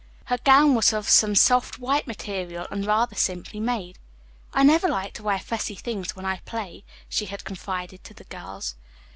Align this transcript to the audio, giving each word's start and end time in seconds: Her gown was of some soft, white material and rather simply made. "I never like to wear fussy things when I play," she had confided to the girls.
Her 0.25 0.39
gown 0.39 0.73
was 0.73 0.93
of 0.93 1.07
some 1.07 1.35
soft, 1.35 1.77
white 1.77 2.07
material 2.07 2.65
and 2.71 2.87
rather 2.87 3.13
simply 3.15 3.59
made. 3.59 3.99
"I 4.51 4.63
never 4.63 4.87
like 4.87 5.13
to 5.13 5.23
wear 5.23 5.37
fussy 5.37 5.75
things 5.75 6.15
when 6.15 6.25
I 6.25 6.37
play," 6.37 6.85
she 7.07 7.27
had 7.27 7.45
confided 7.45 8.03
to 8.05 8.15
the 8.15 8.23
girls. 8.23 8.73